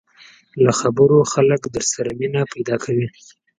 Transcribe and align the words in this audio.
له 0.63 0.71
خبرو 0.79 1.19
خلک 1.33 1.61
در 1.73 1.83
سره 1.93 2.09
مینه 2.19 2.41
پیدا 2.53 2.75
کوي 2.83 3.07